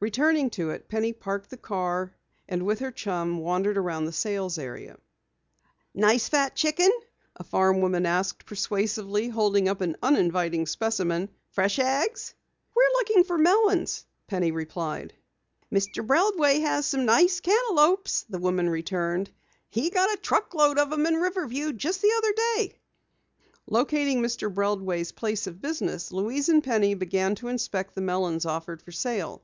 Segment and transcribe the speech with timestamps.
[0.00, 2.14] Returning to it, Penny parked the car,
[2.46, 4.98] and with her chum wandered about the sales area.
[5.94, 6.90] "A nice fat chicken?"
[7.36, 11.30] a farm woman asked persuasively, holding up an uninviting specimen.
[11.52, 12.34] "Fresh eggs?"
[12.76, 15.14] "We're looking for melons," Penny replied.
[15.72, 16.06] "Mr.
[16.06, 19.30] Breldway has some nice cantaloupes," the woman returned.
[19.70, 22.78] "He got a truck load of 'em in from Riverview just the other day."
[23.66, 24.52] Locating Mr.
[24.52, 29.40] Breldway's place of business, Louise and Penny began to inspect the melons offered for sale.